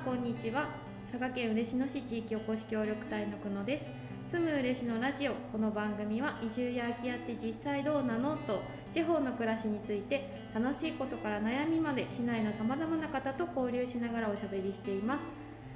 [0.00, 0.66] んこんにちは。
[1.12, 3.90] 佐賀県嬉野市地域おこし協力隊の久野です。
[4.26, 5.34] 住む嬉野ラジオ。
[5.52, 8.34] この番組は移住や空き家って実際どうなの？
[8.36, 8.62] と
[8.94, 15.26] 地方の暮らしについて楽しいことから悩みまで市内のさまざまな方と交流しながらおしゃべりしています。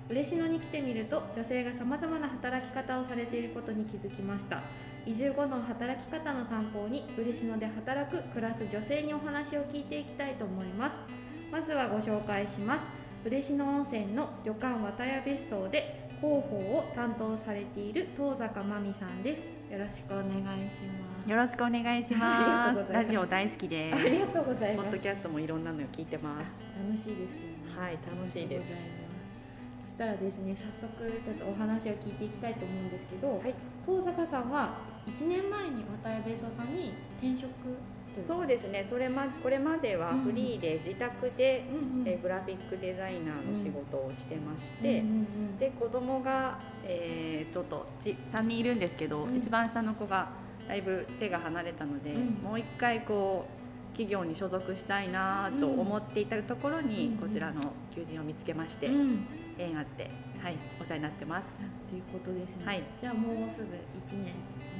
[0.08, 4.62] 嬉野に来てみると女性がさまざまな働き方をされていることに気づきました。
[5.04, 10.96] 移住後の働き方の参考に嬉野で働く暮らす女性にお話を聞いていきたいと思います。
[11.52, 12.86] まずはご紹介します。
[13.24, 22.92] 嬉野温泉の旅館綿屋別荘で広報を担当されている東坂真美さんですよろしくお願いしますよろしくお願いします。
[22.92, 24.04] ラジオ大好きであす。
[24.10, 26.50] りがとうございますポッドキャストもいろんなのを聞いてます。
[26.76, 28.72] 楽しいですよねはい、楽しいです。
[29.80, 33.54] そしたらですね早速ちょっとお話を聞いていきたいと思うんですけど、はい
[33.86, 37.48] 東坂さんは1年前に綿谷別荘さんに転職
[38.24, 38.86] そうですね。
[38.88, 42.08] それまこれまではフリーで自宅で、うんうん。
[42.08, 45.18] えーグラフィックデザイナーの仕事をしてまして、うんうんう
[45.52, 49.36] んで子供が、えーちょっとち3人いるんですけど、うん。
[49.36, 50.30] 一番下の子が
[50.66, 52.20] だいぶ手が離れたので、うん。
[52.42, 57.60] もう一回こう企業に所属したいなと思っていたところに、うんこちらの
[57.94, 59.26] 求人を見つけまして、うん。
[59.58, 60.10] 縁あって、
[60.42, 61.48] はい、お世話になってます。
[61.88, 62.82] ということですね、はい。
[63.00, 63.64] じゃあもうすぐ
[64.16, 64.32] 1年。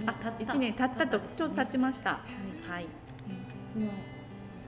[0.06, 2.10] あ、一年経ったとちょっと経ちまました。
[2.10, 2.19] は
[2.69, 2.70] い。
[2.70, 2.86] はい。
[3.75, 3.86] その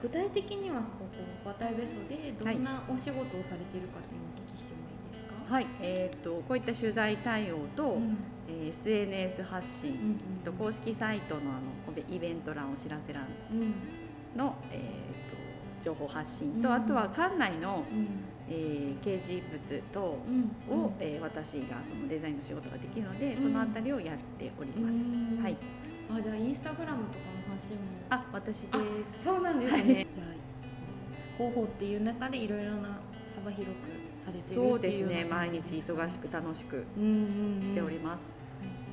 [0.01, 1.07] 具体的にはこ
[1.43, 8.17] こ綿谷別荘でどんなお仕事をされているかっていうのをお聞きしてもいいですか、はい、えっ、とこういった取材対応と、うん。
[8.49, 13.73] えー SNS 発信、うんうんと公式サイトのあのイベント欄お知らせ欄うん。
[14.37, 16.75] のえー、と情報発信と、うん。
[16.75, 18.07] あとは館内の、うん。
[18.49, 20.17] えー掲示物等
[20.69, 23.41] うんを、えー私がそのデザインの仕事ができるので、うん。
[23.41, 24.95] そのあたりをやっております。
[24.95, 25.43] うん。
[25.43, 25.57] はい。
[26.09, 27.83] あじゃあインスタグラムとかの発信も。
[28.09, 28.79] あ、私であ
[29.17, 29.23] す。
[29.23, 30.07] そうなんですね、はい。
[30.13, 30.27] じゃあ
[31.37, 32.99] 広報っていう中でいろいろな
[33.35, 33.87] 幅広く
[34.23, 35.25] されてるっていうそうですね。
[35.25, 37.65] 毎日忙しく楽しくうんうんうん。
[37.65, 38.23] しております。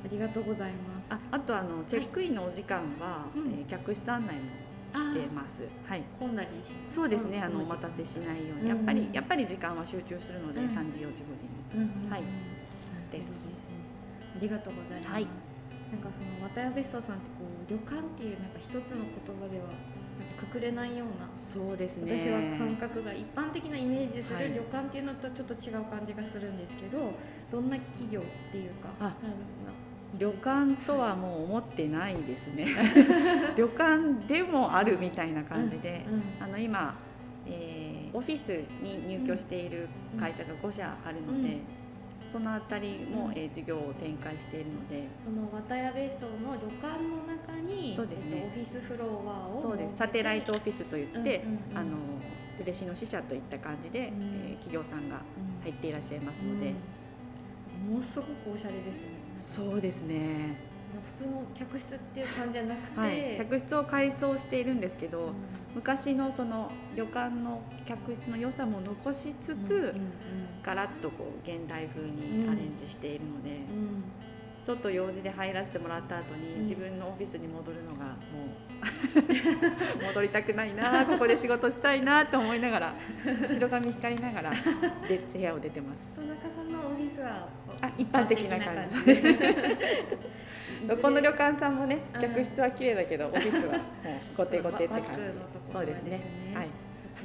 [0.03, 3.51] ありがとうございますあ、あとあのチェックインのお時間は、うん。
[3.53, 4.41] えー客室案内も
[4.93, 5.67] してます。
[5.83, 6.03] はい。
[6.19, 7.39] 混んだりしそうですね。
[7.39, 10.67] うんあのお待たせしないよううんに、やっぱりやっぱり時間は集中するので、うん。
[10.67, 11.45] 3時4時5時。
[11.45, 11.49] に。
[11.73, 12.11] うんうんうん。
[12.11, 12.23] はい。
[13.11, 13.29] です。
[13.31, 13.35] ね
[14.35, 15.27] ありがとうございます、はい
[15.91, 19.65] なんかその綿谷別荘さんってこう旅館っていうなんか一つの言葉では
[20.19, 22.19] なんかくくれないようなそうですね。
[22.19, 27.11] 私は感覚が一般的なイメージすはいる旅館っていうのとちょっと違う感じがするんですけど、
[27.51, 29.15] どんな企業っていうかあ
[30.17, 32.67] 旅館とはもう思ってないですね。
[33.57, 36.97] 旅館でもあるみたいな感じで、うんあの今、
[37.45, 38.47] えーオフィス
[38.81, 41.61] に入居している会社が5社あるので、うん
[42.31, 48.25] そのあたりも、うんえー事業を展開しているので、その綿谷別荘の旅館の中にそうですね。
[48.31, 49.97] えっと、オフィスフロアをそうです。
[49.97, 51.27] サテライトオフィスといって、うんうん
[51.71, 51.77] うん。
[51.77, 51.97] あの
[52.59, 54.23] 嬉野支社といった感じで、うん。
[54.49, 56.73] えー企業さんがうん入っていらっしゃいますので、
[57.87, 57.91] うん。
[57.93, 59.13] ものすごくおしゃれですよね。
[59.37, 60.74] そうですね。
[61.05, 65.33] 普通の客室っていう感じじゃなくて、はい、客室を改装しているんですけど、うん。
[65.75, 69.93] 昔のその旅館の客室の良さも残しつつ、うんうん
[70.65, 74.03] ガラッとこう現代風にアレンジしているので、うん。
[74.65, 76.61] ちょっと用事で入らせてもらった後に、うん。
[76.61, 78.55] 自分のオフィスに戻るのがもう
[80.07, 82.95] 戻りたくないなここで仕事したいなと思いながら
[83.47, 84.51] 白髪光りながら
[85.07, 85.99] で部屋を出てます。
[86.15, 87.47] 戸坂さんのオフィスは
[87.81, 89.11] あ一般的な感じ。
[89.11, 90.35] 一般的な感じ
[90.87, 92.21] どこの旅館さんもねうん。
[92.21, 93.81] 客室は綺麗だけど オフィスはもう
[94.37, 95.07] 後手後手って感じ。
[95.73, 96.21] そうですね。
[96.53, 96.67] はい。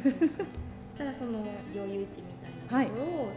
[0.02, 2.28] そしたらその企業誘致み
[2.68, 3.28] たいなところを、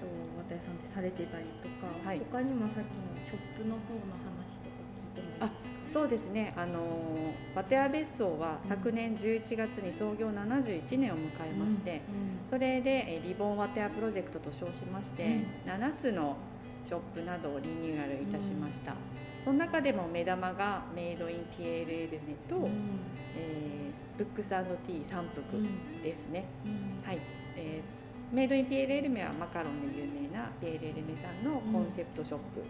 [0.00, 0.06] と
[0.48, 2.20] 綿谷さんってされてたりとか、はい。
[2.30, 5.90] 他にもさっきのショップの方の話とか聞いてもいいですか？
[5.92, 6.52] そうですね。
[6.56, 6.78] あの
[7.54, 12.00] バテア別荘は昨年11月に創業71年を迎えまして、
[12.48, 15.24] それでえーリボンワテアプロジェクトと称しまして、
[15.66, 15.70] うん。
[15.72, 16.36] 7つの
[16.86, 18.94] ショップなどをリニューアルいたしました、
[19.44, 22.70] その中でも目玉がメイドインピエール・エルメと、うん。
[23.36, 23.80] えー
[24.20, 27.02] ブックスティー三福うんですね、うん。
[27.02, 27.18] はい、
[27.56, 32.62] えーメイドインピエール・エルメはマカロンで有名なピエール・エルメさんのコンセプトショップ、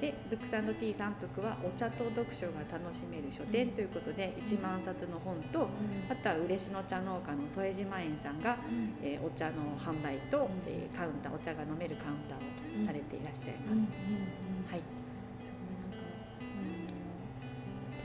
[0.00, 5.68] でブックスティー三福はお茶と読書が楽しめる書店ということで、1万冊の本と
[6.10, 8.96] あとは嬉野茶農家の副島園さんが、うん。
[9.02, 10.62] えーお茶の販売と、うん。
[10.66, 13.78] えーカウンターお茶が飲めるカウンターをされていらっしゃいます、うん。
[13.78, 13.84] うん。
[13.84, 14.66] うん。
[14.66, 15.05] はい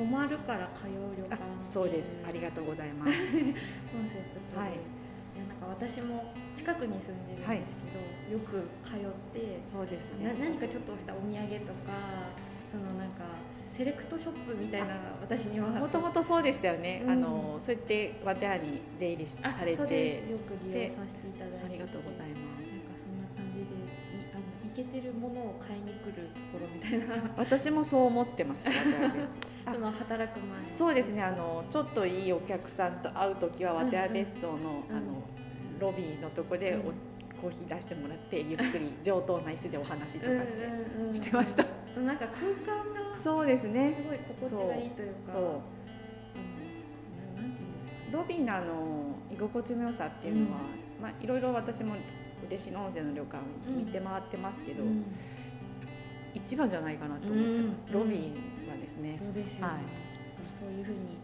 [0.01, 2.09] 泊まるから通う旅あ館そうです。
[2.27, 3.13] ありがとうございます。
[3.21, 3.53] コンセプ
[4.49, 4.71] トで、はい。
[4.73, 4.73] い、
[5.37, 8.99] やなんか私も近くに住んでるんですけど、よく通っ
[9.29, 11.93] てそうですなね何かちょっとしたお土産とか
[12.71, 15.69] そのなんかセレクトショップみたいな私には。
[15.69, 17.11] もともとそうでしたよね、うん。
[17.11, 20.25] あのそうやってワテアに出入りあされそうです。
[20.25, 21.65] てよく利用させていただいて。
[21.65, 22.65] ありがとうございます。
[22.65, 23.45] なんかそんな感
[24.75, 27.29] ケてるものを買いに来るところみたいな。
[27.37, 29.27] 私もそう思ってました渡辺
[29.65, 34.95] その働く前そうですねあのちょっといいお客さんと会う時は渡辺別荘の,、うん。
[34.95, 35.23] あの
[35.79, 36.93] ロビーのとこでお、うん。
[37.41, 40.65] コーヒー出してもらってゆっくり 上等な椅子でお話とかって
[40.97, 41.15] うんうんうん。
[41.15, 43.95] してました、そうなんか空間がすそうですね。
[44.07, 45.33] ごい心地がいいというか。
[45.33, 45.43] そう。
[48.11, 50.57] ロビーのあの居心地の良さっていうのは、
[51.01, 51.95] まあいろいろ私も
[52.47, 55.05] 嬉野温泉の旅館見て回ってますけど、うん。
[56.33, 57.99] 一番じゃないかなと思ってます、うん。
[58.01, 58.40] ロビー
[59.59, 59.81] ね、はい。
[60.59, 61.17] そういうふうに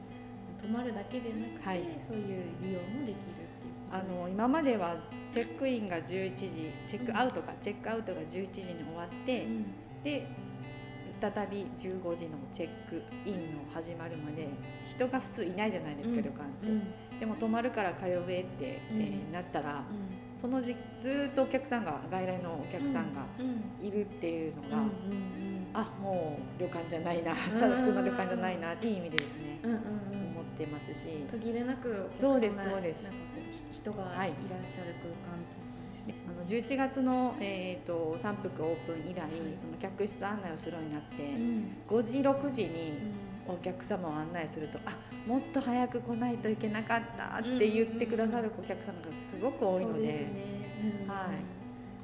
[0.62, 1.82] 泊まるだけでなくて、はい。
[2.02, 4.98] そういう利用もできるっていうあの今までは
[5.32, 9.66] チェックインが11時チェックアウトか、チェックアウトが11時に終わって、うん。
[10.04, 10.28] で
[11.20, 14.48] 再び15時のチェックインの始まるまで
[14.86, 16.24] 人が普通いないじゃないですか、うん。
[16.24, 16.72] 旅館って、う
[17.16, 17.20] ん。
[17.20, 19.02] でも泊まるから通えって、うん。
[19.02, 19.84] えーなったらう
[20.40, 23.26] そのじずーっとお客さんが外来のお客さんがん。
[23.40, 23.88] うん。
[23.88, 27.34] いるっていうのが、うんうんあもう旅館じゃないな。
[27.34, 27.36] ん。
[27.36, 28.74] ただ普通の旅館じゃないな。
[28.74, 29.82] っていう意味でですね、うんうんうん。
[30.38, 33.04] 思ってますし、途切れなくそうですそうです。
[33.04, 36.78] なんかこうひ人がいらっはいしゃる空間っていうあの感じですね。
[36.78, 39.32] 11月の、えー、と三福オープン以来、はい。
[39.56, 41.78] その客室案内をするようになって、うん。
[41.88, 42.92] 5時6時に
[43.48, 51.04] うお客様を案内するとあもっと早く来ないといけなかったって言ってくださるお客様がすごくん多いので,、そうですね。
[51.04, 51.10] うん。
[51.10, 51.57] はい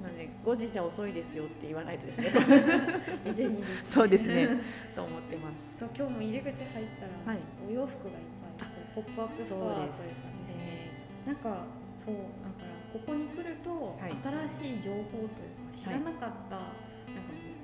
[0.03, 2.29] なので5時じゃ遅いですよって言わないとですね。
[3.23, 3.87] 事前にですね。
[3.89, 4.49] そうですね。
[4.93, 5.79] と思ってます。
[5.79, 7.39] そう今日も入り口入ったら、はい。
[7.69, 8.15] お洋服がいっ
[8.59, 10.91] ぱいポップアップストアというかですね。
[11.25, 11.65] なんか
[11.97, 14.13] そうだからここに来ると、はい。
[14.49, 16.73] 新しい情報というか知らなかった、なんか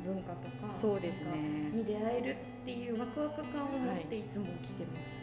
[0.05, 1.35] 文化とかそうですね。
[1.73, 4.23] に出会えるっていうワクワク感を持ってい。
[4.31, 5.19] つも来てます。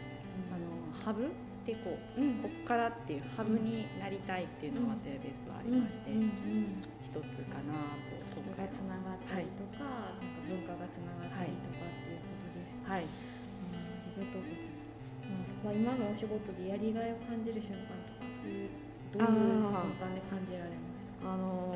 [0.53, 1.25] あのハブ？
[1.25, 1.29] っ
[1.65, 2.35] てこううん。
[2.35, 6.11] こっからっていうハブになりたいっていうのがテレベースはありまして。
[6.11, 8.17] うんうんうん一つかなと。
[8.37, 12.77] 人がつながったりとか、なんか文化がつながったりとかっていうことです。
[12.85, 13.03] はい。
[13.03, 13.09] うん
[14.17, 14.77] ありがとうございます。
[15.63, 18.69] まあ、今のお仕事でやりがいを感じる瞬間とか、そういう
[19.13, 21.33] どういう瞬間で感じられますか？
[21.33, 21.75] あの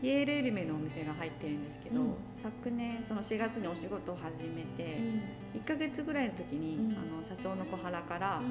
[0.00, 2.14] ピエール・エルメのお店が入ってるんですけど、うん。
[2.42, 4.98] 昨年その4月にお仕事を始めて、
[5.54, 5.60] うん。
[5.62, 6.98] 1ヶ月ぐらいの時に、うん。
[6.98, 8.42] あの社長の小原から、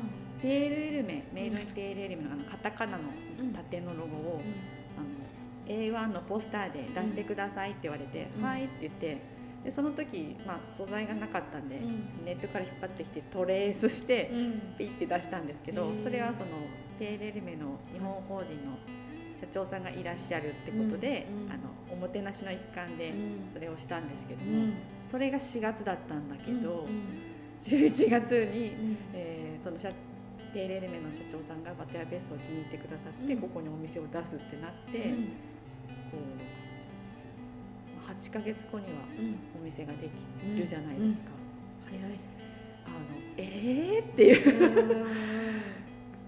[0.41, 3.03] ピエール・エルメメイドインピエール・エルメのあのカタカナの
[3.39, 3.53] うん。
[3.53, 4.02] 縦のロ
[5.73, 9.17] A1 のポスターで出してくださいって言われて「うんはい」って言って
[9.63, 16.45] でその時、まあ、素材がなかったんで、うんネットから引っ張ってきてトレースして、うん ピッて出したんですけどそれはその
[16.99, 18.77] ペーレルメの日本法人の
[19.39, 24.73] 社長さんがいらっしゃるってことで、あのおもてなしの一環でうんそれをしたんですけども、うん
[25.07, 29.89] それが4月だったんだけど、うん11月に、うんえーその社
[30.53, 35.29] ペーレルメの社長さんがバテアベースを気に入ってくださって、うんここにお店を出すってなって、うん
[36.13, 41.31] こう8ヶ月後にはうんお店ができるじゃないですか。
[41.89, 42.19] 早い。
[42.85, 42.95] あの
[43.37, 45.03] えーっていう。
[45.03, 45.11] うん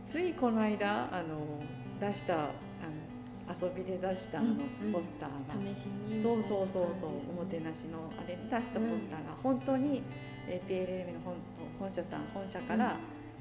[0.09, 1.59] ついこの間あの
[1.99, 4.59] 出したあの遊びで出したあのうん。
[4.87, 6.19] うんポスターが、試しに。
[6.19, 10.01] そうそうそうそう、おもてなしのあれで出したポスターが本当に、
[10.47, 11.35] えー PLM の本
[11.79, 12.95] 本社さん本社から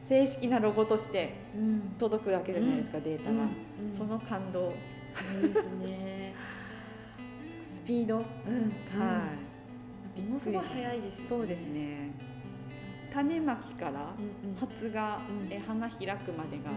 [0.05, 1.95] 正式なロゴとしてうん。
[1.99, 3.41] 届くわけじゃないですか、データが、うん。
[3.41, 3.97] うん。
[3.97, 4.73] その感動。
[5.09, 6.35] そうですね。
[7.63, 8.23] スピード、うん。
[9.01, 9.23] は
[10.17, 10.21] い。
[10.21, 10.23] い。
[10.23, 11.29] ものすごい早いですよね。
[11.29, 12.11] そうですね。
[13.13, 14.57] 種まきからうんうん。
[14.57, 15.53] 発芽、うん。
[15.53, 16.71] え花開くまでが、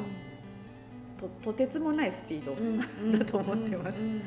[1.19, 2.79] ととてつもないスピード、うん。
[3.12, 3.19] うん。
[3.19, 3.98] だと思ってます。
[4.00, 4.22] うんうん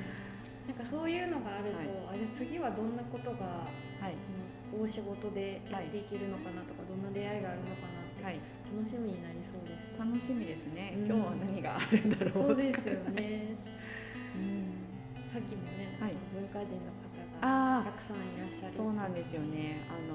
[0.68, 2.14] なんかそういうのがあると、はい。
[2.14, 3.66] あじゃあ次はどんなことが、
[4.00, 4.12] はい。
[4.12, 4.40] うん
[4.72, 7.89] 大仕事でやっていけるのかなとか、どんな出会いがあるのかな
[8.22, 8.40] はい、
[8.76, 9.98] 楽しみになりそうです。
[9.98, 11.06] 楽しみですね、うん。
[11.06, 12.32] 今日は何があるんだろう。
[12.32, 13.56] そうですよね。
[14.36, 17.10] うん、さっきもね、なんかその文化人の方
[17.40, 18.68] があたくさんいらっしゃる。
[18.68, 19.42] あそうなんですよ。
[19.42, 19.80] ね。
[19.88, 20.14] あの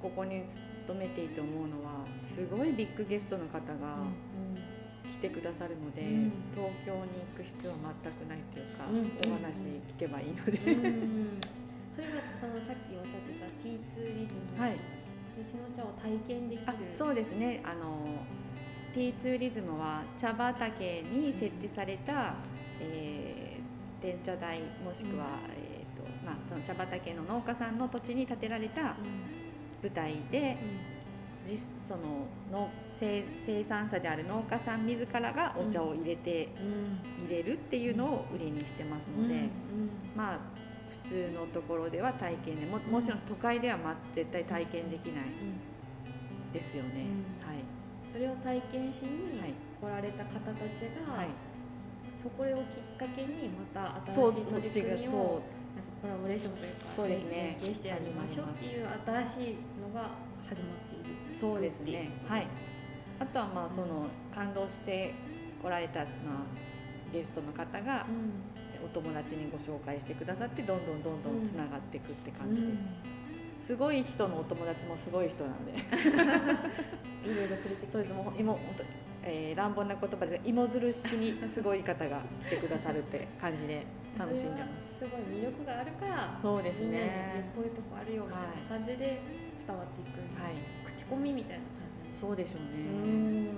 [0.00, 0.44] ここに
[0.76, 6.32] 勤めていて思うのはすごいビッグゲストの方がうん来てくださるので、うん。
[6.54, 9.60] 東京に行く必要は全くないっていうか、うんお話
[9.94, 11.40] 聞けばいいので、うんうん
[11.90, 14.78] それがそのさっきおっしゃってた T ツーリズム、はい
[15.42, 16.64] 吉野茶を体験できる。
[16.66, 17.62] あそうですね。
[17.64, 18.06] あの
[18.94, 22.34] T ツーリズムは茶畑に設置された、
[22.80, 23.60] えー
[24.02, 28.88] 電茶台もしくは、えーとまあ、その茶畑の農家さんの土地に建てられたうん。
[29.82, 30.58] 舞台で
[31.46, 37.22] う実そのの生生産者である農家さん自らがお茶を入れて、ん。
[37.22, 37.26] うん。
[37.26, 39.48] 入れるっていうのを売りにしてますので、
[40.16, 40.38] まあ
[40.90, 46.52] 普通のところでは体験でももちろん都会では、ま、絶対体験できないうん。
[46.52, 47.06] ですよね。
[47.40, 47.48] うん。
[47.48, 47.64] はい。
[48.10, 49.54] それを体験しにはい。
[49.80, 51.28] 来られた方たちが、はい。
[52.14, 55.42] そこをきっかけにまたそう新しい取り組みを
[55.74, 57.30] なんかコラボレーションというかそうですね。
[57.30, 60.10] 連携してやりましょうっていう新しいのが
[60.46, 62.10] 始まっているそうですね。
[62.26, 62.46] はい。
[63.20, 65.14] あとはまあその感動して
[65.62, 68.06] 来られた、まあ、ゲストの方が
[68.84, 72.68] お友達にご紹介してくださってどんどんどんどんつながっていくって感じで
[73.62, 75.72] す、すごい人のお友達もすごい人なんで。
[77.22, 77.92] いろいろ連れてきて。
[77.92, 78.14] そうです。
[78.14, 78.84] もう今本当
[79.22, 83.84] えー、乱暴な言葉で芋づる式にすごい方が来てくださるって感じで
[84.18, 84.68] 楽しんでま
[84.98, 85.00] す。
[85.00, 87.50] すごい魅力があるからそうですね。
[87.54, 89.20] こういうとこあるよみたいな感じで
[89.56, 90.54] 伝わっていく、はい、
[90.86, 91.74] 口コミみたいな感
[92.12, 92.18] じ。
[92.18, 93.50] そうでしょうね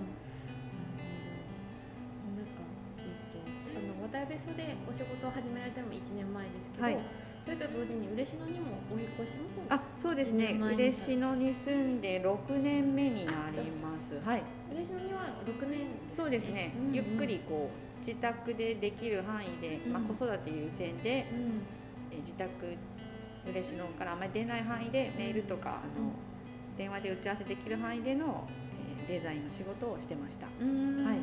[3.70, 6.98] の渡辺そでお仕事を始められたのも1年前ですけど、はい、
[7.44, 10.58] それと同時に嬉野にもお引越しもあそうですね。
[10.60, 14.18] 嬉野に住んで6年目になります。
[14.24, 14.42] はい。
[14.72, 21.62] 嬉野には6年、ね、そうですね、うんうん、ゆっくりこう自宅でできる範囲で、まあ、子育て優先で、うん、
[22.10, 22.48] え自宅
[23.46, 26.12] 嬉野からあまり出ない範囲でメールとか、あの
[26.76, 28.46] 電話で打ち合わせできる範囲での、
[29.08, 30.46] えデザインの仕事をしてました。
[30.46, 31.18] はい、なる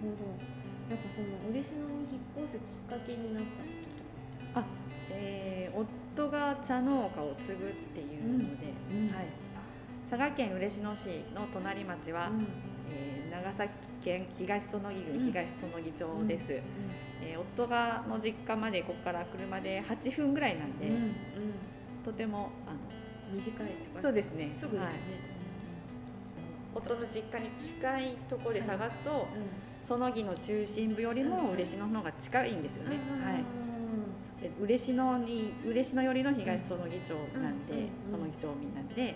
[0.00, 0.53] ほど
[0.88, 3.68] なんかその嬉野に引っ越すきっかけになったこ
[4.52, 4.64] ととかあ、
[5.10, 9.08] えー、夫が茶農家を継ぐっていうので、うん。
[9.08, 9.26] うん、はい、
[10.08, 12.46] 佐賀県嬉野市の隣町は、うん、
[12.92, 13.72] えー、長崎
[14.04, 16.60] 県東園木郡東園木町です、うん。
[17.26, 20.90] えー、夫がの実家までここから車で8分ぐらいなんで、
[22.04, 22.78] とてもあの
[23.32, 24.50] 短いとかそうですね。
[24.52, 24.94] すぐですね、はい、
[26.74, 29.20] 夫の実家に近いところで探すと、はい
[29.84, 32.96] その木の中心部よりも嬉野の方が近いんですよね。
[33.22, 33.44] はい。
[34.60, 39.14] 嬉野に嬉野寄りの東園木町なんで、その木町民なんで、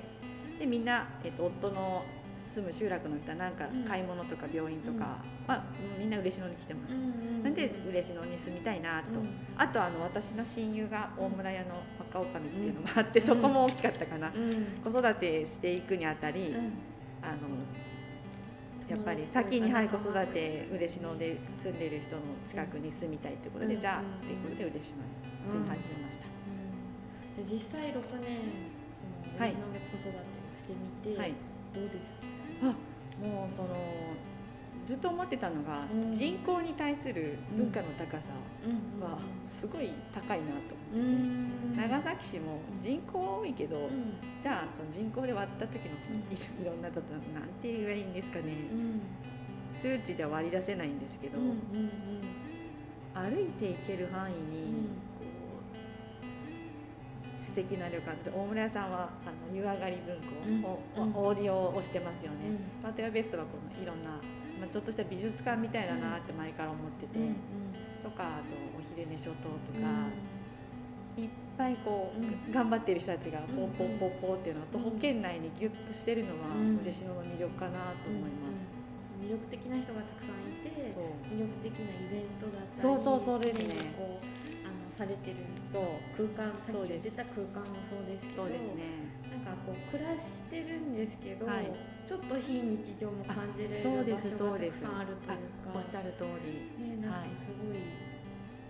[0.58, 2.04] でみんなえっと夫の
[2.38, 5.64] 住む集落の人はなんか買い物とか病院とか、まあ
[5.98, 6.92] みんな嬉野に来てます。
[7.42, 9.20] なんで嬉野に住みたいなと。
[9.56, 14.32] あとあの私の親友が大村屋の若女将っていうのもあって、そこも大きかったかな。
[14.82, 16.54] 子育てしていくにあたり、
[17.22, 17.36] あの
[18.88, 24.82] やっぱり先に、はい、子育て嬉野で住んでる人の近くに住みたいということで、じゃあっていうことで嬉野に
[25.46, 26.24] 住み始めました。
[27.42, 28.02] じゃ実際6年
[28.96, 30.12] その嬉野で子育てを
[30.56, 30.72] して
[31.04, 31.34] みて、はい、
[31.74, 32.22] どうですか、
[32.62, 33.68] あもうその
[34.84, 38.28] ずっと思ってたのが、人口に対する文化の高さ
[39.00, 39.18] は
[39.50, 40.77] すごい高いなと
[41.76, 43.88] 長崎市も人口多いけど、
[44.42, 48.54] じゃあその人口で割った時のそのいろんなことなんて言えばいいんですかね、
[49.72, 51.38] 数値じゃ割り出せないんですけど、
[53.14, 54.88] 歩いていける範囲に
[57.38, 59.98] 素敵な旅館大村屋さんはあの湯上がり
[60.46, 62.38] 文庫を、オーディオをしてますよね。
[62.82, 64.10] うん、渡ベストはこのいろんな
[64.58, 67.36] まあ、ちょっとした美術館みたいだなって前から思ってて、うん
[68.02, 70.08] とかあとお昼寝諸島とか、
[71.18, 78.78] いっぱいこう、頑張ってる人たちがポンポンポンポンっていうのと徒歩圏内にギュッとしてるのは嬉野の魅力かなと思います。
[79.20, 80.94] 魅力的な人がたくさんいて
[81.34, 83.92] 魅力的なイベントだったりそうそうそうですね。
[83.98, 84.24] こう
[84.62, 85.36] あのされてる
[85.72, 85.82] そう。
[86.14, 89.10] 空間さっき言ってた空間もそうですけどそうですね。
[89.28, 91.68] なんかこう暮らしてるんですけど、はい。
[92.06, 95.74] ちょっと非日常も感じれる場所がたくさんあるというか。
[95.74, 98.07] おっしゃる通り、ね、なんかすごい、い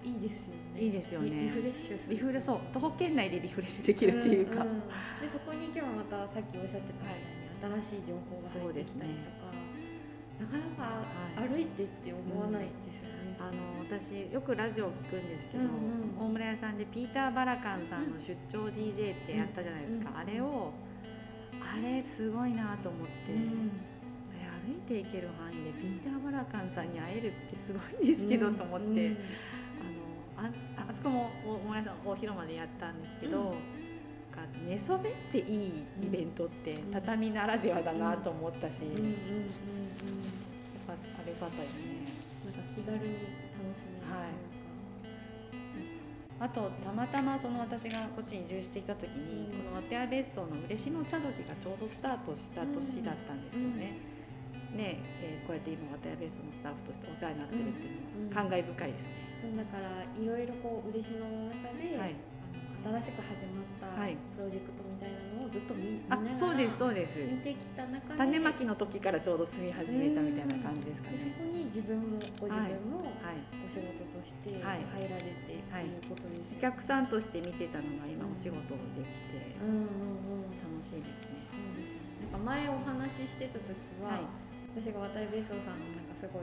[0.05, 0.81] いですよね。
[0.81, 1.31] いいですよね。
[1.31, 2.17] リフレッシュする。
[2.17, 2.61] リフレそう。
[2.73, 4.63] 徒歩圏内でリフレッシュできるっていうか。
[4.63, 4.83] うんうん、
[5.21, 9.59] でそこに行けばまたさっきおっしゃってたみたいに、新しい情報が入ってきたりとか、ね、
[10.41, 13.37] なかなか歩いてって思わないですよね。
[13.39, 20.13] うん、あの私よくラジオを聞くんですけど、うんうん、大村屋さんでピーター・バラカンさんの出張 DJ ってやったじゃないですか。
[20.19, 20.73] あれを
[21.61, 23.71] あれすごいなと思って、うん、
[24.69, 29.17] 歩いていける範囲でピーター・バラカンさんに会えるってすごいんですけど、と思って、
[30.39, 33.57] あのああそこも大村さん大広間でやったんですけど、
[34.67, 38.93] 寝そべっていいイベントって畳ならではだなと思ったし、やっ
[40.87, 42.07] ぱあれよかったですね。
[42.45, 44.49] なんか気軽に楽しめるはい。
[46.41, 53.99] あとたまたまその私がこっちに移住してきた時に、この渡辺別荘の嬉野茶時がちょうどスタートした年だったんですよね。
[54.71, 59.28] ねえー、こうやって今渡辺別荘のスタッフとしてお世話になってるっていうのは感慨深いですね。
[59.39, 62.15] そうだからいろいろこう嬉野の中で、はい、
[62.83, 63.95] 新しく始まった
[64.35, 67.23] プロジェクトみたいなのをずっと見,、はい、見ながらそうですそうです。
[67.23, 71.19] 見てきた中で種まきの時からちょうど住み始めたみたいな感じですかね。
[71.23, 81.47] そこに自分もご自分もお仕事として入られてっていうことです、ね、お客さんとして見てたのが今お仕事できて、楽しいですね。
[81.47, 82.27] そうですね。
[82.27, 83.71] なんか前お話ししてた時
[84.03, 84.19] は、
[84.75, 86.43] 私が渡辺ベーソーさんのなんかすごい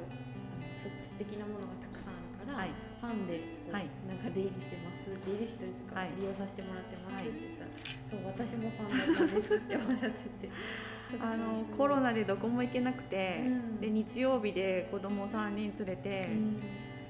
[0.76, 2.70] す素敵なものがたくさんから、はい。
[3.02, 3.90] ファンではい。
[4.08, 6.10] なんか出入りしてます出入りしてるとか、はい。
[6.20, 7.72] 利用させてもらってますはいって言ったら、
[8.06, 10.48] そう私もファンだったんですっておっしゃって。
[10.48, 10.50] て
[11.22, 13.82] あのコロナでどこも行けなくて、うん。
[13.82, 16.62] で日曜日で子供3人連れて、うん。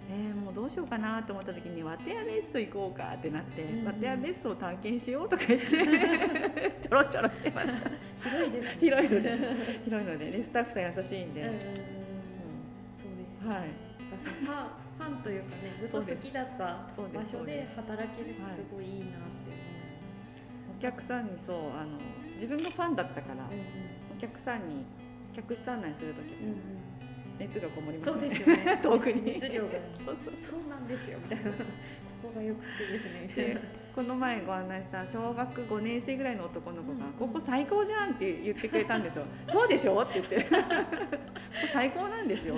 [0.08, 3.86] えーもうどうしようかなと思った時にワテヤベスト行こうかってなって、うん。
[3.86, 5.66] ワテヤベストを探検しようとか言って
[6.88, 7.90] ちょろちょろしてました。
[8.20, 8.78] 広いですね。
[8.80, 9.38] 広いので
[9.86, 10.44] 広いのでね。
[10.44, 13.70] スタッフさん優しいんで、うんうんそうですんはい
[15.06, 16.64] ファンというかねずっと好きだった
[16.98, 19.10] 場所で働けるってすごいいいなっ
[19.46, 19.54] て
[20.78, 22.00] お客さんにそうあの
[22.36, 23.70] 自分がファンだったから、思います。
[24.18, 24.86] お客さんに
[25.34, 26.52] 客室案内する時うんうん。
[26.52, 26.60] も
[27.40, 28.80] 熱がこもりますそうですよね。
[28.84, 29.24] 遠くに。
[29.24, 29.70] 熱量が。
[30.38, 31.18] そうなんですよ。
[31.24, 31.52] みたいな。
[31.52, 31.58] こ
[32.24, 33.06] こがよくてです
[33.38, 33.86] ね。
[33.96, 42.56] この前ご案内した小学5年生ぐらいの男の子がうん「ここ最高じゃん」って言ってくれたんですよ「そうでしょ?」って言って「ここ最高なんですよ」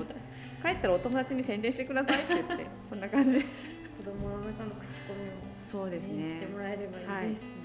[0.67, 3.39] 帰ったらお友達に宣伝してくださいって言って そんな感じ。
[3.39, 5.31] 子供の中の口コミを、
[5.63, 6.27] そうですね。
[6.27, 7.55] してもらえればいいですね。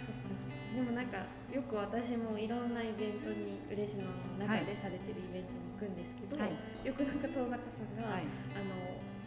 [0.00, 0.32] そっか
[0.74, 1.20] でもなんか
[1.52, 6.56] よく私もいろんなイベントに嬉野の中でされてるイベントに行くんですけど、はい。
[6.88, 8.24] よくなんか遠坂さんが、はい。
[8.56, 8.72] あの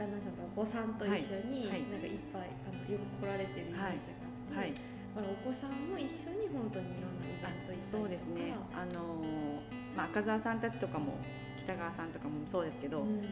[0.01, 1.85] 旦那さんとお子さんと一緒に、はい。
[1.85, 1.93] はい。
[1.93, 4.73] なんかいっぱいあのよく来られてるイメージがあって、はい。
[4.73, 7.97] だからお子さんも一緒に本当にいろんなイベント行ったりとか。
[8.01, 8.57] そうですね。
[8.73, 11.13] あのーまあ、赤澤さんたちとかも
[11.67, 13.27] 北川さんとかもそうですけど、うん。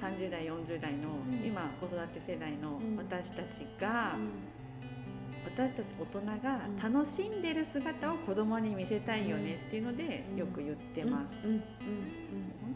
[0.00, 1.46] 30代40代の、うん。
[1.46, 2.96] 今子育て世代のうん。
[2.96, 4.32] 私たちが、うん。
[5.44, 10.38] 私たち大人が楽しんでる姿を子供に見せたいよねっていうので、うん。
[10.38, 11.34] よく言ってます。
[11.42, 11.62] 本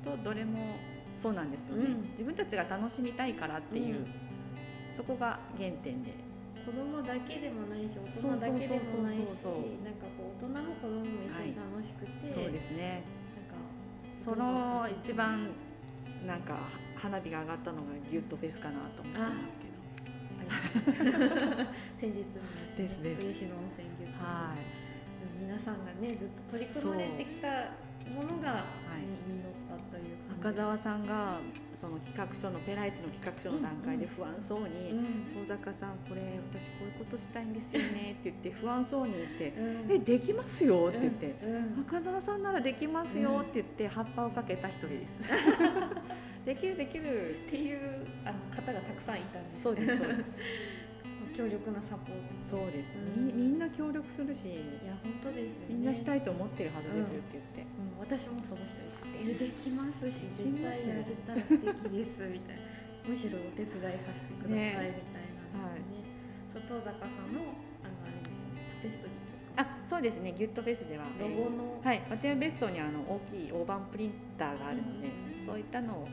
[0.04, 0.76] 当どれも
[1.20, 2.10] そうなんですよね、うん。
[2.12, 4.06] 自分たちが楽しみたいからっていう、うん。
[4.96, 6.12] そこが原点で。
[6.60, 13.02] 子供だけでもないし大人だけでもないしなんかこう大人も子供も一緒に楽しくて、そうですね
[14.20, 15.50] その一番
[16.26, 19.80] なんか花火が上がったのがギュッとフェスかなと思ってますけど。
[21.96, 22.24] 先日の
[22.76, 22.88] で。
[22.88, 23.24] すです。
[23.24, 24.24] 嬉野温泉牛と。
[24.24, 24.80] はい。
[25.42, 27.48] 皆さんがねずっと取り組まれてきた
[28.14, 28.64] ものが
[28.98, 29.02] い。
[29.26, 30.48] み実ったという感じ。
[30.48, 31.40] 赤澤さんが
[31.80, 36.20] その企画書のペライチの企画書の段階で不安そうにうん「遠坂さんこれ
[36.52, 41.54] 私こういうことしたいんですよね」って言って不安そうに言って「うんえできますよ」って言ってうん。
[41.54, 45.20] うん赤澤さんならできますよって言って葉っぱをかけた一人です。
[46.44, 47.36] できるできる。
[47.46, 50.24] っていうあの方がたくさんいたんですそうですそうです。
[51.36, 52.50] 強力なサポート。
[52.50, 52.96] そうです。
[52.96, 53.26] うん。
[53.26, 54.52] みみんな協力するし、い
[54.86, 55.50] や本当ですよね。
[55.68, 57.62] みんなしたいと思ってるはずですって言って。
[57.62, 58.89] うん、私もその人
[59.22, 62.62] にできますし絶対やれたら素敵ですみたいな。
[63.06, 65.80] むしろお手伝いさせてくださいみたいなね。
[65.88, 66.04] ね。
[66.52, 69.62] そう遠坂さんのあのあれですよねタペストリーというか。
[69.62, 70.32] あ、そうですね。
[70.32, 71.04] ギュッとフェスでは。
[71.18, 75.46] ロゴの、はい、松山別荘にあの大きい大判プリンターがあるので、うん。
[75.46, 76.08] そういったのを、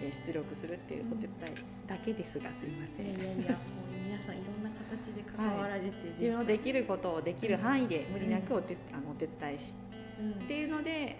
[0.00, 3.06] えー出力するっていうお手伝いだけですが、すいません。
[3.06, 9.74] いやいやもう皆さんいろんな形で関わられてです自分のできることをできる範囲でん無理なくお手,、あのお手伝いし
[10.18, 11.18] うん、っていうので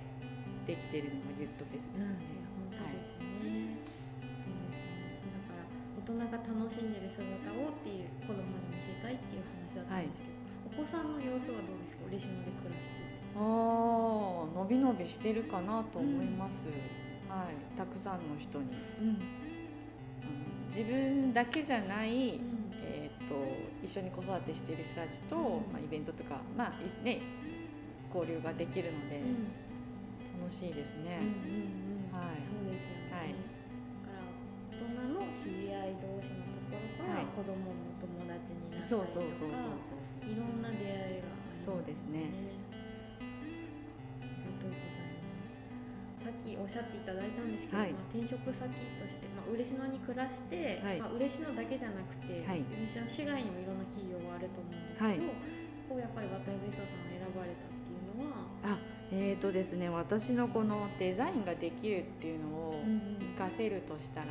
[0.66, 2.18] できてるのがギュッとフェスですね。
[2.58, 3.78] 本当ですね、そうで
[5.14, 5.22] すね。
[5.22, 7.22] そうだから大人が楽しんでる姿
[7.54, 12.02] をっていう子供に見せたいっていう話だったんですけど、お子さんの様子はどうですか？
[12.10, 13.06] 嬉野で暮らしてて。
[13.38, 13.42] ああ、
[14.58, 16.66] 伸び伸びしてるかなと思います。
[17.30, 18.66] はい、たくさんの人に、
[19.00, 19.08] うん。
[19.08, 19.18] うん。
[20.68, 22.40] 自分だけじゃない、
[22.82, 23.34] えー、と
[23.84, 25.42] 一緒に子育てしている人たちと、うん。
[25.72, 27.20] まあ、イベントとか、まあいね、
[28.14, 29.65] 交流ができるので、うん
[30.46, 31.18] 楽しいですね。
[32.14, 32.38] はい。
[32.38, 33.34] そうですよね、はい。
[33.34, 34.30] だから
[34.78, 37.34] 大人の知り合い同士のところからはい。
[37.34, 39.74] 子供の友達になったりそとか。
[40.22, 42.30] いろんな出会いがありますそうですね。
[44.22, 47.90] ありがとうございますさっきおっしゃっていただいたんですけど、はい。
[47.90, 51.02] まあ、転職先として、まあ、嬉野に暮らして、はい。
[51.02, 52.62] まあ、嬉野だけじゃなくて、はい。
[52.86, 55.18] 嬉野市外にもいろんな企業があると思うんですけど、はい。
[55.74, 57.66] そこをやっぱり渡辺さんが選ばれた
[59.12, 64.26] えーとですね、私のこのデザインができるっていうのをうん活かせるとしたら、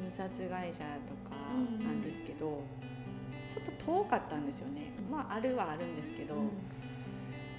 [0.00, 1.36] 印刷会社とか
[1.82, 2.62] なんですけど、
[3.52, 4.92] ちょっと遠かったんですよね。
[5.10, 6.34] まああるはあるんですけど、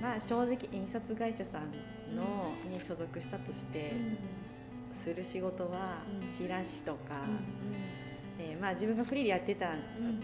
[0.01, 3.93] まあ正直印刷会社さんのに所属したとして、
[4.93, 6.27] する仕事はうん。
[6.35, 7.21] チラシとか、
[8.39, 9.71] えーまあ自分がフリーでやってた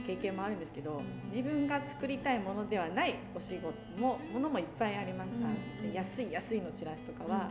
[0.06, 5.93] 経験もあるんですけど、うん自分が作りたいものではないお仕事もものもいっぱいあります、うんうん。
[5.93, 7.49] 安い安いのチラシとかは、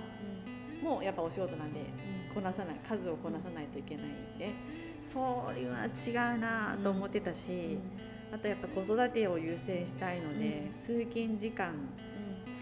[0.82, 1.80] もうやっぱお仕事なんで
[2.32, 4.52] こなさない数をこなさないといけないんで、
[5.12, 7.78] それは違うなと思ってたし、
[8.32, 11.74] あとやっぱ子育てを優先したいので、通勤時間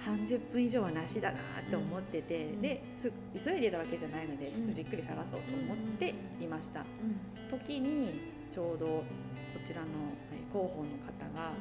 [0.07, 2.63] 30分以上はなしだなって思ってて、うん。
[2.63, 3.13] です
[3.45, 6.85] 急いでたわけじゃないのでちょっとじっくり探そうと思っていました、
[7.51, 9.05] 時にちょうどこ
[9.67, 9.87] ちらの
[10.33, 11.53] えー広報の方が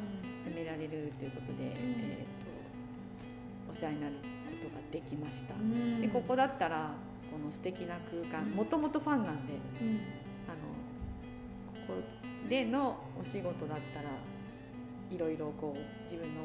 [0.46, 5.54] 辞められるということで、えー、とお世話になることができました、
[6.02, 6.92] でここだったら
[7.32, 8.56] この素敵な空間うん。
[8.56, 10.00] もともとファンなんでうん。
[10.50, 14.10] あのここでのお仕事だったら
[15.12, 16.42] いろいろこう自分の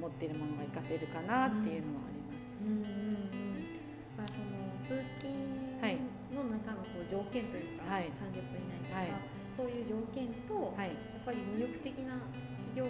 [0.00, 2.64] 持っているものが活かせるかなっていうのはあります。
[2.64, 3.74] うんうんうん。
[4.16, 5.34] まあその通勤
[5.82, 5.98] はい。
[6.34, 8.10] の中のこう条件というか、はい。
[8.14, 9.38] 30分以内とか、はい。
[9.58, 12.22] そういう条件と、はい、やっぱり魅力的な
[12.62, 12.86] 企業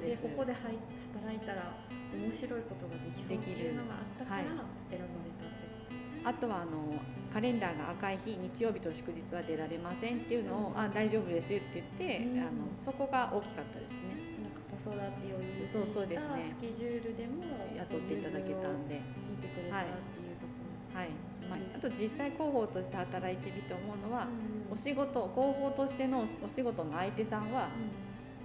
[0.00, 0.80] でここではい
[1.12, 1.76] 働いたら
[2.16, 5.92] 面白いことができそうっていうのがあったから選ばれたってこ
[6.24, 6.96] とあとはあの
[7.32, 10.80] カレンダーが赤い日日曜日と祝日は出られませんっていうのを、うん。
[10.80, 12.38] あ大丈夫ですって言って、うん。
[12.40, 12.50] あの
[12.82, 14.05] そこが大きかったですね。
[14.86, 17.42] 子育てを優先したスケジュールでも
[17.74, 20.62] 雇っていただけたんで、聞いてくれたっていうとこ
[20.94, 21.10] ろはい。
[21.46, 27.70] まあ、あと実際広報として働いてみて思うのは、うんお仕事広報としてのお仕事の相手さんは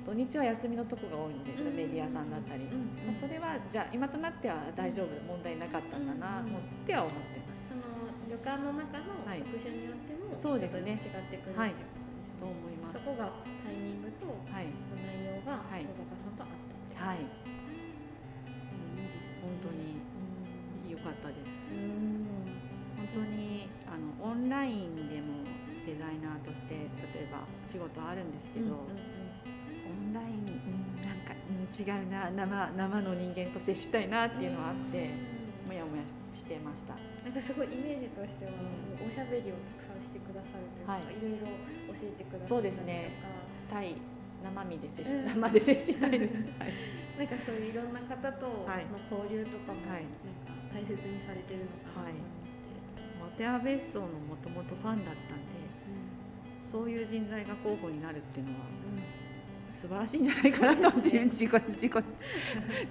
[0.06, 7.73] 土日は休みのとこが多いので、うんメディアさんだったり、うんまあ、それはじゃあ今となっては大丈夫問題なかったんだなと思っては思ってます。
[7.73, 7.82] その
[8.30, 9.39] 旅館の中のはい。
[9.41, 10.93] 職種によってもそうですね。
[10.93, 12.93] 違ってくるはいってことですね、そう思います。
[12.93, 12.99] そ。
[13.01, 13.34] こが
[13.65, 14.69] タイミングとはい
[15.45, 15.86] がはい。
[15.86, 16.49] 戸坂さんとあっ
[16.95, 17.19] たはい。
[17.19, 17.27] いい
[19.10, 19.41] ですね。
[19.41, 20.01] 本当に
[20.86, 20.91] うん。
[20.91, 21.71] 良かったです。
[21.71, 22.25] うん。
[22.97, 25.43] 本当にあのオンラインでも
[25.86, 26.75] デザイナーとして
[27.15, 29.21] 例えば仕事あるんですけど、うんうん
[29.91, 35.10] オンライン、うん、なんか、うん、違うな生生の人間と接したいなっていうのはあって、
[35.67, 36.95] もやもやしてました。
[37.23, 38.80] なんかすごいイメージとしては、うん。
[38.80, 41.01] すごいおしゃべりをたくさんしてくださるというか、はい。
[41.01, 41.47] い、ろいろ
[41.93, 43.12] 教えてくださそうるですね。
[43.69, 43.95] 対
[44.43, 45.25] 生身で接し、うん。
[45.27, 46.43] 生で接したいです。
[46.60, 46.73] はい。
[47.17, 48.86] なんかそういういろんな方とのはい。
[49.10, 50.04] 交流とかも、はい。
[50.04, 52.15] なんか大切にされてるのかなと
[53.19, 55.62] 思って、モテア別荘のもともとファンだったんで、
[56.62, 58.97] そういう人材が候補になるっていうのはうん。
[58.97, 59.21] うん
[59.71, 62.06] 素晴らしいんじゃないかなと自分自己自己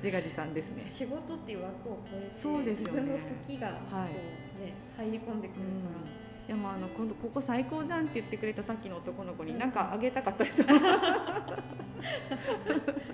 [0.03, 0.85] 自画自賛ですね。
[0.89, 3.01] 仕事っていう枠を超えてそうですよね。
[3.03, 4.09] 自分の好きがこう、はい。
[4.11, 6.20] ね入り込んでくるから、
[6.51, 10.57] でもあの今度ここ最高じゃんって言ってくれたさっきの男の子うんになんかあげたかったです。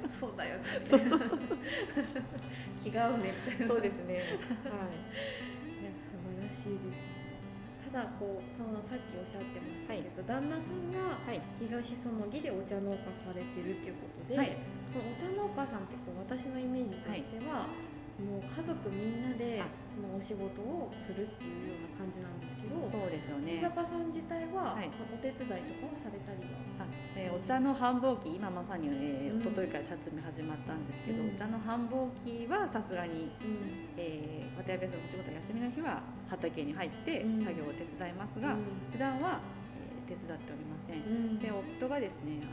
[0.09, 0.65] そうだよね
[2.83, 4.15] 気が合うねみたいなそうですね。
[4.15, 4.25] はい。
[4.25, 11.43] いや素晴らしいですただこうそのさっきおっしゃってましたけど、旦那さんがはい。
[11.61, 14.57] 東そのぎでお茶農家されてるっていうことで、はい
[14.89, 17.69] そのお茶農家さんってこう私のイメージとしては、
[18.17, 19.69] もう家族みんなであ。
[19.97, 23.65] そのお仕事をするっていうような感じなんですけどそうですよね。
[23.65, 23.69] 戸。
[23.69, 26.45] 坂さん自体は、お手伝いとかはされたり
[26.77, 26.85] は？
[26.85, 29.41] あえーお茶の繁忙期今まさに、えー、うん。
[29.41, 31.33] 一昨日から茶摘み始まったんですけど、うん。
[31.33, 33.89] お茶の繁忙期はさすがに、うん。
[33.97, 37.45] えー、渡辺さんのお仕事休みの日は畑に入ってうん。
[37.45, 38.53] 作業を手伝いますが、
[38.93, 39.41] 普段は、
[39.81, 41.01] えー手伝っておりません。
[41.01, 41.39] うん。
[41.41, 42.53] で夫がですねあ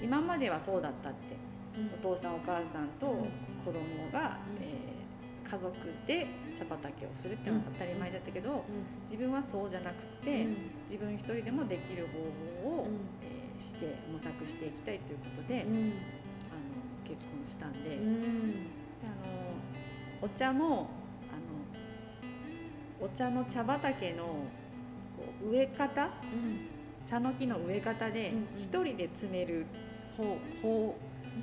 [0.00, 1.34] 今まではそうだったって
[1.76, 1.90] うん。
[1.92, 3.28] お父さんお母さんとうん。
[3.66, 3.82] 子供
[4.12, 4.62] が、うん。
[4.62, 4.77] えー
[5.50, 5.74] 家族
[6.06, 6.26] で
[6.58, 8.64] 茶畑をするっていうのが当たり前だったけど、
[9.04, 10.46] 自分はそうじゃなくて、
[10.90, 12.06] 自分一人でもできる
[12.62, 12.90] 方法を、うん。
[13.22, 15.72] えーして模索していきたいということで、うん。
[15.72, 15.92] あの
[17.04, 17.98] 結婚したんで,
[19.02, 19.06] あ
[20.22, 20.88] のお茶も
[21.28, 26.68] あのお茶の茶畑のこう植え方うん。
[27.04, 28.62] 茶の木の植え方でうんうん。
[28.62, 29.66] 一人で詰める
[30.16, 30.24] 方
[30.62, 30.94] 方,、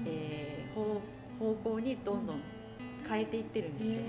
[0.05, 1.01] えー方
[1.37, 2.39] 方向にどんどん
[3.07, 3.99] 変えていってるんですよ。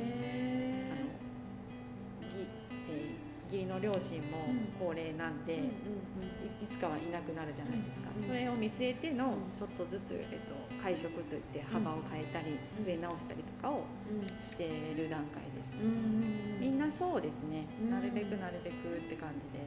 [3.46, 4.66] 義理の両親もうん。
[4.78, 9.54] 高齢なんで、いいつかはいなくなるじゃないですか、うんそれを見据えてのうん。
[9.54, 12.84] ちょっとずつ、えっと、会食といって幅を変えたり、うん。
[12.84, 14.26] 植え直したりとかをうん。
[14.42, 17.90] している段階です、みんなそうですね、うん。
[17.90, 19.62] なるべくなるべくって感じで、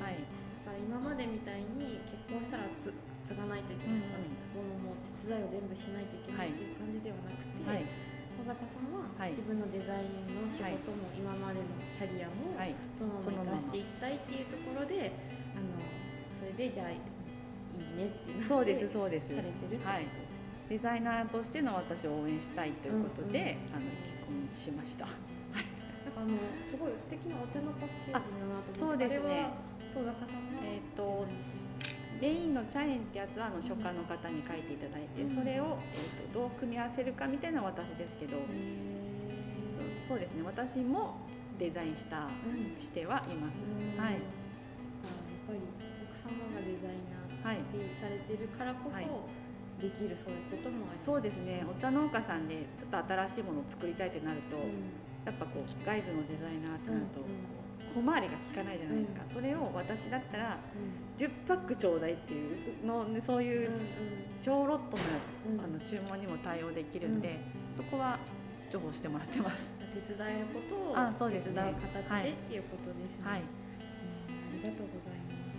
[0.00, 0.24] はい。
[0.64, 2.88] だから今までみたいに結婚したらつ
[3.20, 7.84] 継がないといけないとか、そこのもう手伝いを全部しないといけないっていう感じではなくて、はい。
[7.84, 8.13] 小
[8.44, 9.30] 坂さんははい。
[9.30, 12.74] 自分のデザインの仕事も今までのキャリアもはい。
[12.92, 15.12] そのまま生かしていきたいっていうところで
[15.56, 15.80] あの
[16.30, 16.98] それでじゃあいい
[17.96, 19.28] ねっていうのそうですそうです。
[19.32, 20.04] されてるってことはい。
[20.04, 20.16] です、
[20.68, 23.80] デザイナーとしての私を応援したいということで、うんうん。
[23.80, 25.08] あの結婚しました。
[26.14, 29.50] あのすごい素敵なお茶のパッケージだなとそう思ってですね。
[29.90, 31.26] 坂さんがえっ、と
[32.24, 35.36] メインのチャインってやつはあの書家の方に書いていただいて、うん。
[35.36, 38.40] それを、えー、とどう組み合わせるかみたいな私ですけど、
[40.08, 41.20] そうそうですね私も
[41.58, 44.00] デザインしたうんしてはいます、うん。
[44.00, 44.16] はい。
[44.16, 44.24] あやっ
[45.44, 45.60] ぱり
[46.08, 49.04] 奥様がデザイナーはいってされてるからこそ、はい。
[49.84, 54.56] デできるそういうこともありますそうですねお茶農家さんでちょっと新しいものを作りたいってなると、
[55.26, 57.20] やっぱこう外部のデザイナーってなると、
[57.94, 60.58] 小回りが効かないじゃないですか、それを私だったら
[61.16, 63.70] 10パックちょうだいっていうのそういう
[64.40, 64.96] 小ロット
[65.56, 67.38] の,、あの注文にも対応できるんで、
[67.76, 68.18] そこは
[68.70, 69.84] 重宝してもらってます。
[69.94, 73.42] 手伝えることを手伝う形でっていうことですね、はい、あ
[74.56, 75.54] りがとうございます、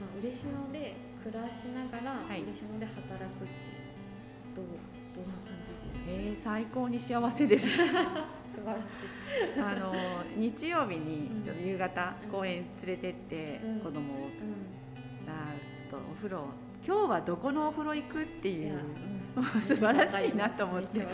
[0.00, 3.70] まあ、嬉野で暮らしながら嬉野で働くって
[4.56, 4.64] どう
[5.14, 7.82] どんな感じですか、えー、最高に幸せです
[8.60, 8.84] 素晴らし
[9.56, 9.60] い。
[9.60, 9.94] あの
[10.36, 14.32] 日曜日にちょっと夕方公園連れてって子供を、うん、
[15.26, 16.44] あちょっとお風呂。
[16.86, 18.80] 今日はどこのお風呂行くっていう、
[19.36, 21.02] うん、素晴らしいなと思って。
[21.02, 21.06] あ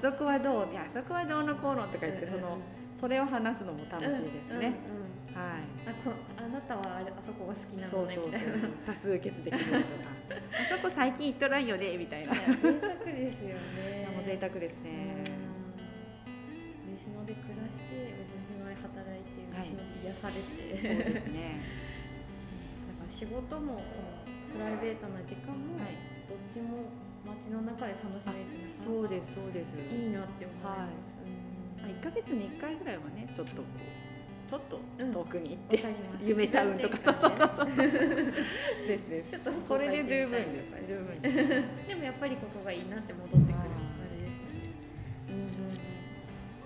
[0.00, 0.72] そこはどう？
[0.72, 2.58] いやあそこはどうのこうのとか言って、その
[2.98, 4.16] それを話すのも楽しいで
[4.48, 4.74] すね。
[5.34, 5.88] はい。
[5.88, 8.68] あこあなたはあれあそこが好きなのねみたいな。
[8.86, 9.78] 多数決できるとか。
[10.52, 12.34] あそこ最近行っとらんよねみたいな。
[12.34, 12.40] 贅
[12.80, 14.08] 沢ですよね。
[14.16, 15.21] もう贅沢ですね。
[16.92, 21.60] 嬉野で暮らして嬉野で働いて嬉野で癒されて、そうですね。
[23.00, 24.20] なんか仕事もその
[24.52, 25.80] プライベートな時間も、
[26.28, 26.84] どっちも
[27.24, 29.80] 街の中で楽しめるってそうですそうです。
[29.80, 35.82] いいなって思います、はい、1か月に1回ぐらいはねちょっとこうちょっと遠くに行って、
[36.20, 37.66] うん、夢タウンとかそうそうそう
[38.86, 40.72] ですねちょっとそれで十分です。
[40.86, 41.22] 十分
[41.88, 43.61] でもやっぱりここがいいなって戻ってくる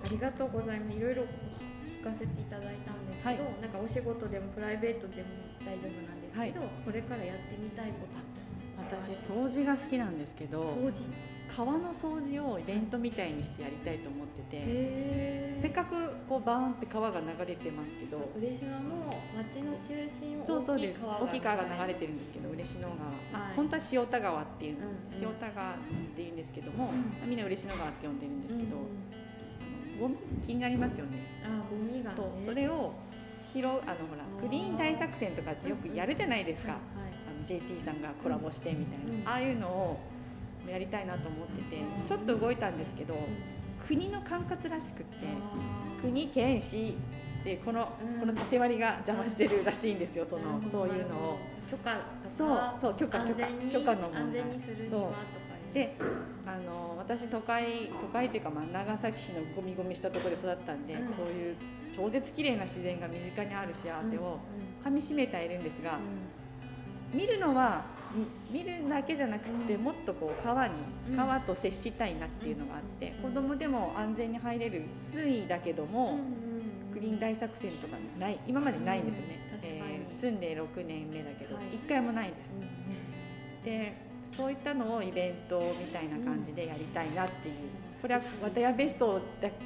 [0.06, 0.96] ありがとうございます。
[0.96, 5.28] いろいろ聞かせていただいたんですけど、はい、なんかお仕事でもプライベートでも
[5.66, 8.26] 大丈夫なんですけど、はい、これからやってみたいこと
[8.78, 11.06] 私掃除が好きなんですけど掃除。
[11.48, 15.94] 川の掃除をイベントみたいにしてやりたいと思ってて、せっかく
[16.28, 21.24] こうバーンって川が流れてますけど嬉野の町の中心を大きい川が。
[21.24, 24.90] 大きい川が流れてるんですけど嬉野川、はい、本当は塩田川っていう、うんうん、
[25.22, 25.76] 塩田川っ
[26.16, 26.90] ていうんですけども、
[27.22, 29.15] うん、みんな嬉野川って呼んでるんですけど、うん
[30.00, 31.18] ゴミ気になりますよね。
[31.44, 32.92] あゴミが、ね、そうそれを
[33.52, 33.82] 拾うあのほ
[34.16, 36.76] らクリーン大作戦とかってよくやるじゃないですか、あ
[37.40, 40.00] の JT さんがコラボしてみたいな、ああいうのを
[40.68, 43.16] やりたいなと思っててちょっと動いたんですけど、
[43.86, 45.26] 国の管轄らしくって
[46.02, 46.96] 国県市
[47.44, 51.38] でこの、この縦割りが邪魔してるらしいんですよその、そういうのを。
[51.70, 51.96] 許可
[52.36, 53.46] そうそう許可許可。
[53.72, 55.14] 許可の安全にするにはとか
[55.74, 55.96] で
[56.46, 61.56] あの私都会都会っていうか、まあ、長崎市のゴミゴミしたところで育ったんで、うん、こういう
[61.94, 64.38] 超絶綺麗な自然が身近にある幸せを
[64.82, 65.98] かみしめているんですが、
[67.12, 67.84] うん、見るのは
[68.50, 70.74] 見るだけじゃなくて、うん、もっとこう川に
[71.16, 76.18] 川と接したいなっていうのがあって、子供でも安全に入れる水位だけども、
[76.94, 82.50] グリーン大作戦とかない今までないんですよね、えー、住んで6年目だけど、はい、1回もないです。
[83.64, 84.05] で
[84.36, 87.54] そういったのをイベントみたいな感じでやりたいなっていう、
[88.00, 89.20] これは綿谷別荘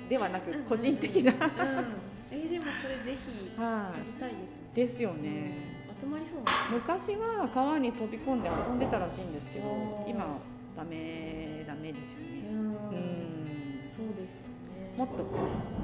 [0.09, 1.39] ではなく個人的な、うん。
[1.41, 1.85] うん、
[2.31, 5.53] えー、でもそれぜひやりたいですね、ですよね、
[6.01, 6.39] 集まりそう
[6.73, 10.39] 昔は川に飛び込んで遊んでたらしいんですけど今
[10.77, 12.49] ダメダメですよね。
[12.51, 12.77] うん。
[13.91, 14.95] そうですよね。
[14.97, 15.27] もっと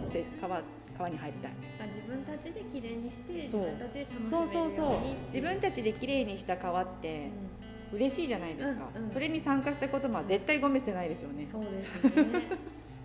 [0.09, 0.63] せ川
[0.97, 1.53] 川に入りたい。
[1.89, 5.01] 自分たちで綺麗にして自分たちで楽しめるようにそうそうそう。
[5.35, 11.47] 自分たちで綺麗にした川って、うん嬉しいじゃないですか、うんうん、それに参加したことも絶対ゴミ捨てないですよね。
[11.47, 12.11] そうですね。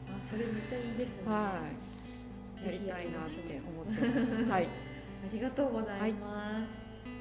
[0.10, 1.32] あそれめっちゃいいですね。
[1.32, 1.54] は
[2.62, 2.66] い。
[2.66, 4.50] やりたいなって思ってます。
[4.50, 4.68] はい。
[5.22, 6.14] ありがとうございます、はい、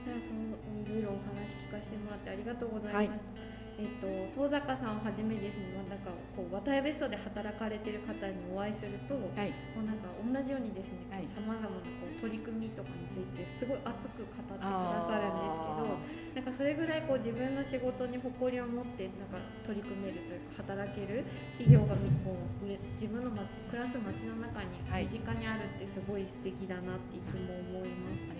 [0.05, 3.50] じゃあそのいろいろお話聞かせてもらってありがとうございました、はい
[3.81, 15.97] えっと、遠坂さんをはじめですね、まあ、なんかこう渡辺別荘で働かれてる方にお会いすると、はい、もうなんか同じようにですねさまざまなこう取り組みとかについてすごい熱く語ってくださるんですけど
[16.37, 21.25] なんかそれぐらいこう自分の仕事に誇りを持ってなんか取り組めるというか働ける
[21.57, 28.25] 企業がこう自分の街暮らす街の中に身近にあるってすごい素敵だなっていつも思います。
[28.33, 28.40] あり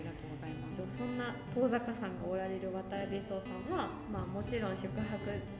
[0.71, 5.07] とそんな遠坂さんがおられる渡辺別荘さんは、まあ、もちろん宿泊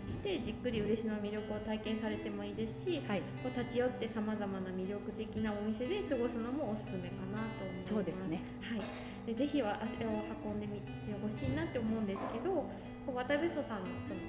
[0.08, 7.94] してじっくり嬉野の魅力を体験されてもいいですし、はい、こう立ち寄ってさまざまな魅力的なお店で過ごすのもおすすめかなと思います。
[7.94, 8.82] そうですね、はい、
[9.26, 10.08] でぜひは足を
[10.46, 12.66] 運んでみてほしいなって思うんですけど
[13.08, 14.20] 渡辺別荘さんのその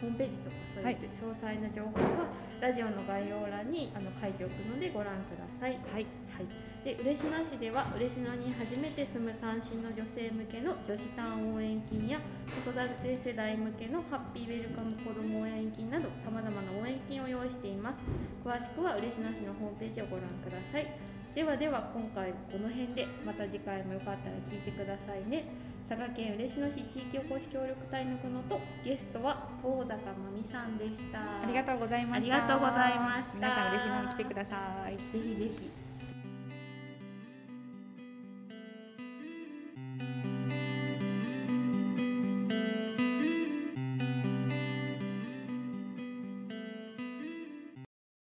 [0.00, 2.28] ホームページとかそういう詳細な情報は、
[2.60, 5.78] ラジオの概要欄にあの書いておくのでご覧ください。
[5.92, 18.02] はい、はいで嬉野市では嬉野に初めて住む単身の女性向けの女子単応援金や子育て世代向けのハッピーウェルカム子ども応援金などさまざまな応援金を用意しています。
[18.44, 20.86] 詳しくは嬉野市のホームページをご覧ください。
[21.34, 25.48] ではでは今回はこの辺でまた次回もよかったら聞いてくださいね。
[25.88, 29.96] 佐賀県嬉野市地域おこし協力隊の久野とゲストは遠坂
[30.36, 31.42] 真美さんでした。
[31.42, 32.36] ありがとうございました。
[32.36, 33.36] ありがとうございました。
[33.36, 34.56] 皆さん嬉しいのに来てくださ
[34.90, 34.96] い。
[35.12, 35.83] ぜひぜひ